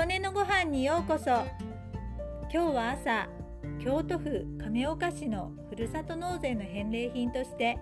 [0.00, 1.24] 琴音のご飯にようこそ。
[2.50, 3.28] 今日は朝
[3.84, 7.78] 京都府亀岡市のふるさと納税の返礼品として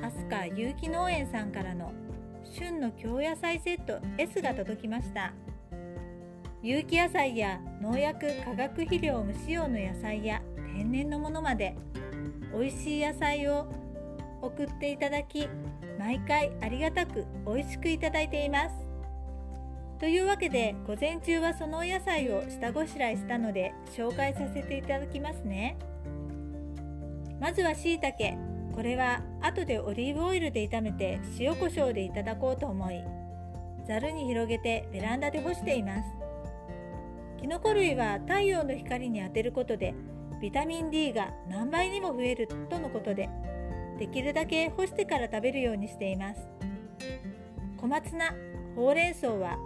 [0.00, 1.92] 飛鳥有機農園さんからの
[2.44, 5.34] 旬の京野菜セット S が届きました。
[6.62, 10.40] 有機野菜や農薬化学肥料無使用の野菜や
[10.74, 11.76] 天然のものまで
[12.58, 13.70] 美味しい野菜を
[14.40, 15.46] 送っていただき
[15.98, 18.83] 毎回ありがたく美味しくいただいています。
[19.98, 25.76] というわけで午前中はそのお野菜を下ごしらえしたので紹介させていただきますね。
[27.40, 28.36] まずはしいたけ
[28.74, 33.04] これは後でオリーブオイルで炒めて塩コショウでいただこうと思い
[33.86, 36.08] ざるに広げてベランダで干しています。
[37.40, 39.94] きのこ類は太陽の光に当てることで
[40.40, 43.28] ビタミン D が何倍にも増えるとのことで
[43.98, 46.40] できるだけ干してから食べるようにしています。
[47.76, 48.34] 小松菜
[48.74, 49.58] ほうれん草は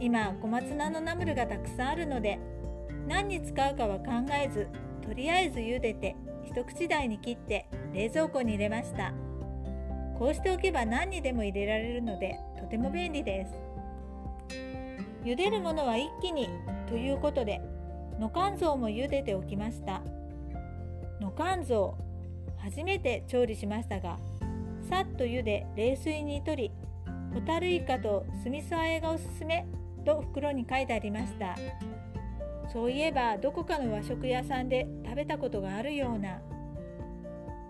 [0.00, 2.38] 今小松菜のナムルがたくさんあるので
[3.06, 4.68] 何に使うかは考えず
[5.06, 9.12] とりあえず茹でて一口大に切って冷蔵庫に入れました。
[10.18, 13.52] こうしておけば何にでも入れられるのでとても便利です。
[15.24, 16.48] 茹でるものは一気に
[16.88, 17.60] ということで
[18.18, 20.02] 野肝臓も茹でておきました。
[21.20, 21.96] 野肝臓
[22.58, 24.18] 初めて調理しましたが
[24.88, 26.72] さっと茹で冷水にとり
[27.32, 29.66] ホタルイカと酢味噌あえがおすすめ。
[30.08, 31.54] と袋に書いてありました。
[32.72, 36.40] そういえばどこかの和食屋さんで食べたことがあるような。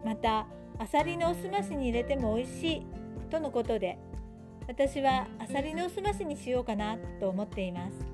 [0.05, 0.47] また
[0.79, 2.87] あさりのおすましに入れても美味しい。
[3.29, 3.99] とのことで
[4.69, 6.97] 私はあさりのおすましにしようかな。
[7.19, 8.07] と思っています。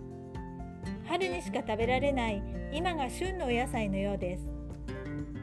[1.07, 4.47] 春にしか食べられない今が旬のお野菜のようです。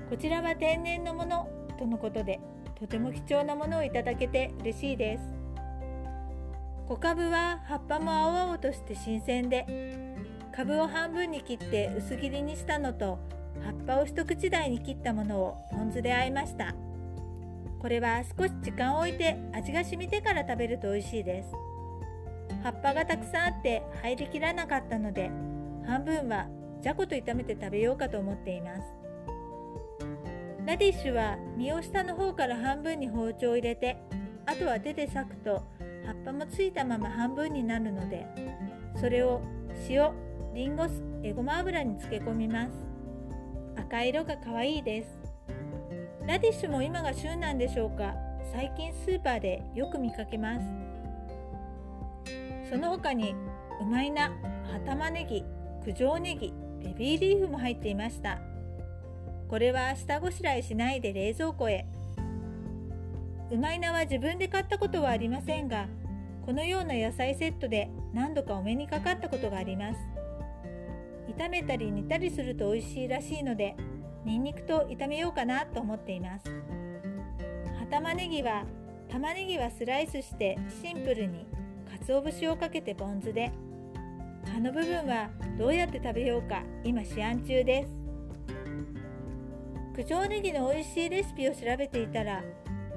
[0.10, 1.48] こちらは天然のもの。
[1.78, 2.40] とのことで
[2.80, 5.41] とても貴重なものをいただけて嬉しいです。
[6.92, 9.66] 小株は葉っぱも青々として新鮮で
[10.53, 13.17] 株を半分に切って薄切りにしたのと
[13.64, 16.76] 葉っぱを一口大に切ったものをポン酢で和えました。
[17.80, 21.52] これは少し時間を置いて味が染みてから食べると美味しいです。
[22.61, 25.32] 葉っぱがたくさんあって入りきらなかったので
[25.87, 26.48] 半分は
[26.82, 28.82] じゃこと炒めて食べようかと思っています。
[30.66, 33.95] ラディッシュは実を下の方から半分に包丁を入れて
[34.45, 35.64] あとは手で裂くと
[36.06, 38.26] 葉っぱもついたまま半分になるので
[39.00, 39.42] それを
[39.89, 40.12] 塩
[40.54, 42.72] リンゴ酢エゴマ油に漬け込みます。
[43.78, 45.20] 赤色が可愛いです。
[46.28, 48.14] ラディッシュも今が旬なんでしょうか。
[48.52, 50.66] 最近スーパーでよく見かけます。
[52.70, 53.34] その他に
[53.82, 54.32] うまいな
[54.72, 55.44] 葉玉ねぎ
[55.86, 56.54] 九条ネギ
[56.84, 58.40] ベビーリーフも入っていました。
[59.48, 61.86] これは下ごしらえしないで冷蔵庫へ。
[63.52, 65.88] うまいなは自分で買ったことはありませんが
[66.45, 70.00] このような野菜セットで何度かお目にかかったことがあります。
[71.38, 73.76] 炒めたり煮たりすると美味しいらしいので
[74.26, 76.45] ニンニクと炒めようかなと思っています。
[77.80, 78.64] 葉玉ねぎは
[79.10, 81.45] 玉ねぎはスライスしてシンプルに
[82.08, 83.52] 鰹節をかけてポン酢で。
[84.45, 87.92] 葉の部分はどうやって食べようか今試案中です。
[89.95, 92.42] 九条ネギの美味しいレシピを調べていたら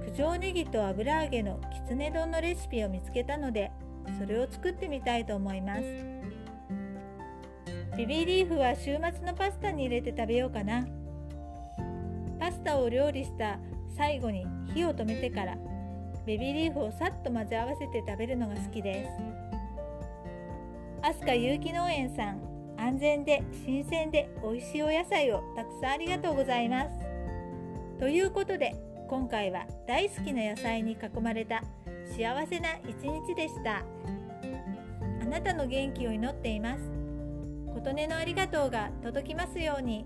[0.06, 3.70] 九条ネギと油揚げのきつね丼のレシピを見つけたので
[4.18, 5.82] それを作ってみたいと思います。
[7.96, 10.84] ビビーリーフは週末のパスタに入れて食べようかな。
[12.38, 13.58] パスタを料理した
[13.96, 14.44] 最後に
[14.74, 15.56] 火を止めてから
[16.26, 19.10] ベビーリーフをさっと混ぜ合わせて食べるのが好きです。
[21.02, 22.40] 飛鳥有機農園さん
[22.76, 26.90] 安全で新鮮で美味しいお野菜をたくさんありがとうございます。
[28.00, 28.74] ということで
[29.14, 31.62] 今回は大好きな野菜に囲まれた
[32.04, 33.84] 幸せな一日でした。
[35.22, 36.80] あなたの元気を祈っています。
[37.74, 40.04] 琴音のありがとうが届きますように。